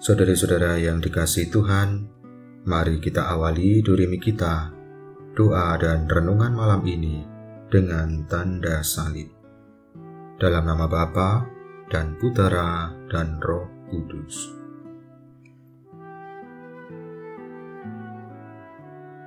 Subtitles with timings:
[0.00, 2.08] Saudara-saudara yang dikasih Tuhan,
[2.64, 4.72] mari kita awali durimi kita,
[5.36, 7.20] doa dan renungan malam ini
[7.68, 9.28] dengan tanda salib.
[10.40, 11.44] Dalam nama Bapa
[11.92, 14.56] dan Putera dan Roh Kudus.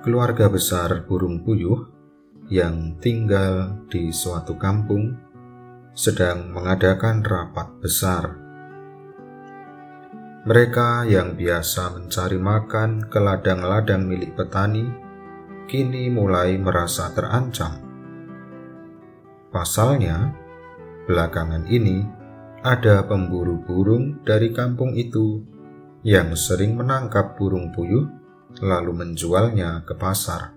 [0.02, 1.86] Keluarga besar burung puyuh
[2.50, 5.14] yang tinggal di suatu kampung
[5.94, 8.43] sedang mengadakan rapat besar
[10.44, 14.84] mereka yang biasa mencari makan ke ladang-ladang milik petani
[15.64, 17.80] kini mulai merasa terancam.
[19.48, 20.36] Pasalnya,
[21.08, 22.04] belakangan ini
[22.60, 25.40] ada pemburu burung dari kampung itu
[26.04, 28.04] yang sering menangkap burung puyuh
[28.60, 30.52] lalu menjualnya ke pasar.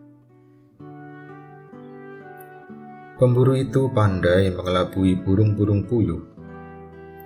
[3.15, 6.36] Pemburu itu pandai mengelabui burung-burung puyuh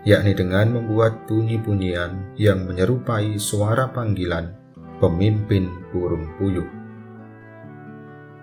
[0.02, 4.58] yakni dengan membuat bunyi-bunyian yang menyerupai suara panggilan
[4.98, 6.68] pemimpin burung puyuh.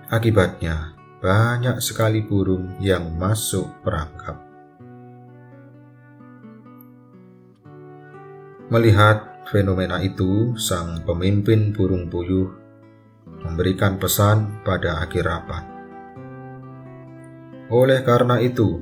[0.08, 4.38] Akibatnya, banyak sekali burung yang masuk perangkap.
[8.68, 12.48] Melihat fenomena itu, sang pemimpin burung puyuh
[13.44, 15.64] memberikan pesan pada akhir rapat.
[17.68, 18.80] Oleh karena itu,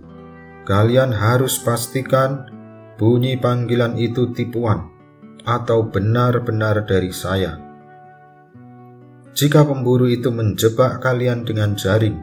[0.64, 2.55] kalian harus pastikan
[2.96, 4.88] bunyi panggilan itu tipuan
[5.44, 7.60] atau benar-benar dari saya.
[9.36, 12.16] Jika pemburu itu menjebak kalian dengan jaring,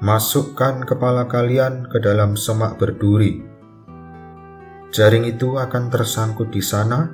[0.00, 3.44] masukkan kepala kalian ke dalam semak berduri.
[4.96, 7.12] Jaring itu akan tersangkut di sana,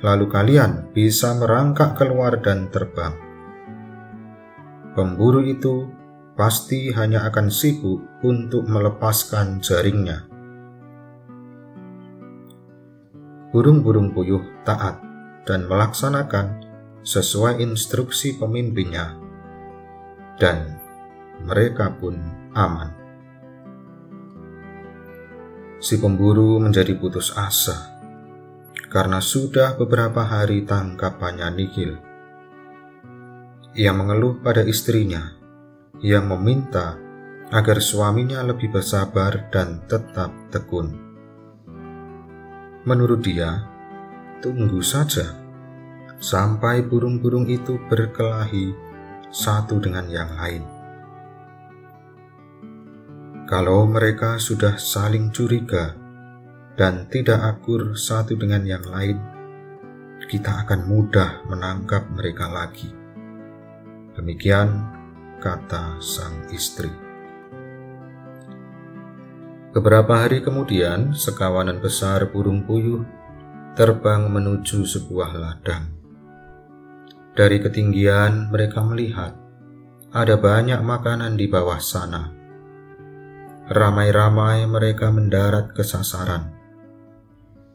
[0.00, 3.12] lalu kalian bisa merangkak keluar dan terbang.
[4.96, 5.92] Pemburu itu
[6.32, 10.31] pasti hanya akan sibuk untuk melepaskan jaringnya
[13.52, 14.98] burung-burung puyuh taat
[15.44, 16.64] dan melaksanakan
[17.04, 19.14] sesuai instruksi pemimpinnya,
[20.40, 20.80] dan
[21.44, 22.16] mereka pun
[22.56, 22.90] aman.
[25.82, 27.92] Si pemburu menjadi putus asa
[28.86, 31.92] karena sudah beberapa hari tangkapannya nihil.
[33.72, 35.32] Ia mengeluh pada istrinya
[36.04, 37.00] yang meminta
[37.50, 41.11] agar suaminya lebih bersabar dan tetap tekun.
[42.82, 43.62] Menurut dia,
[44.42, 45.38] tunggu saja
[46.18, 48.74] sampai burung-burung itu berkelahi
[49.30, 50.66] satu dengan yang lain.
[53.46, 55.94] Kalau mereka sudah saling curiga
[56.74, 59.18] dan tidak akur satu dengan yang lain,
[60.26, 62.90] kita akan mudah menangkap mereka lagi.
[64.18, 64.74] Demikian
[65.38, 67.11] kata sang istri.
[69.72, 73.08] Beberapa hari kemudian, sekawanan besar burung puyuh
[73.72, 75.88] terbang menuju sebuah ladang.
[77.32, 79.32] Dari ketinggian, mereka melihat
[80.12, 82.28] ada banyak makanan di bawah sana.
[83.72, 86.52] Ramai-ramai mereka mendarat ke sasaran.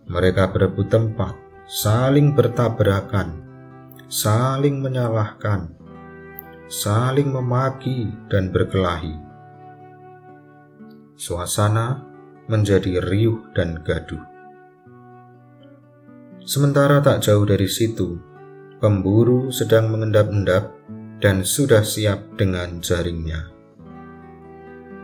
[0.05, 1.33] Mereka berebut tempat,
[1.65, 3.41] saling bertabrakan,
[4.05, 5.73] saling menyalahkan,
[6.69, 9.26] saling memaki, dan berkelahi
[11.17, 12.05] suasana
[12.45, 14.21] menjadi riuh dan gaduh.
[16.45, 18.21] Sementara tak jauh dari situ,
[18.79, 20.71] pemburu sedang mengendap-endap
[21.17, 23.49] dan sudah siap dengan jaringnya.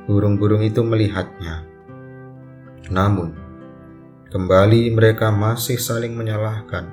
[0.06, 1.66] Burung-burung itu melihatnya.
[2.94, 3.34] Namun,
[4.30, 6.88] kembali mereka masih saling menyalahkan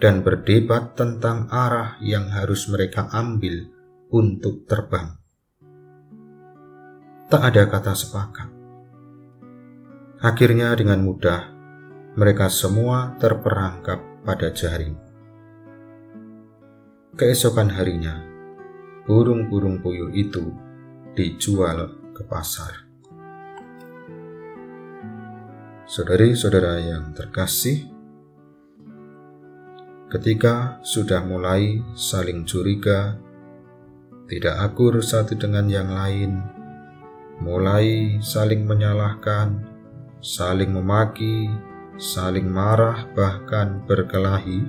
[0.00, 3.68] dan berdebat tentang arah yang harus mereka ambil
[4.08, 5.17] untuk terbang
[7.28, 8.48] tak ada kata sepakat.
[10.24, 11.52] Akhirnya dengan mudah,
[12.16, 14.96] mereka semua terperangkap pada jaring.
[17.20, 18.24] Keesokan harinya,
[19.04, 20.56] burung-burung puyuh itu
[21.12, 22.88] dijual ke pasar.
[25.84, 27.92] Saudari-saudara yang terkasih,
[30.08, 33.20] ketika sudah mulai saling curiga,
[34.32, 36.57] tidak akur satu dengan yang lain,
[37.38, 39.62] mulai saling menyalahkan,
[40.18, 41.46] saling memaki,
[41.94, 44.66] saling marah, bahkan berkelahi.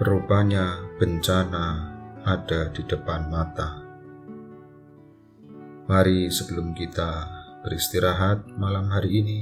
[0.00, 1.94] Rupanya bencana
[2.26, 3.84] ada di depan mata.
[5.86, 7.28] Mari sebelum kita
[7.62, 9.40] beristirahat malam hari ini,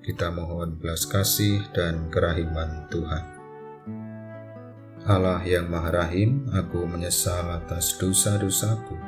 [0.00, 3.24] kita mohon belas kasih dan kerahiman Tuhan.
[5.04, 9.07] Allah yang Maha Rahim, aku menyesal atas dosa-dosaku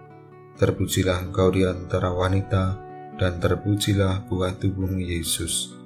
[0.59, 2.79] Terpujilah engkau di antara wanita,
[3.21, 5.77] dan terpujilah buah tubuhmu Yesus.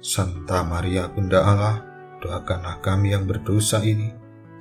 [0.00, 1.76] Santa Maria Bunda Allah,
[2.24, 4.12] doakanlah kami yang berdosa ini,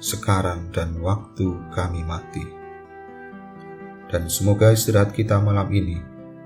[0.04, 2.44] sekarang dan waktu kami mati.
[4.12, 5.98] Dan semoga istirahat kita malam ini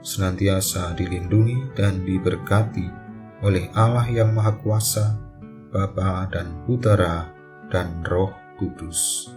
[0.06, 2.88] senantiasa dilindungi dan diberkati
[3.44, 5.20] oleh Allah yang Maha Kuasa,
[5.70, 7.28] Bapa dan Putera
[7.68, 9.30] dan Roh Kudus.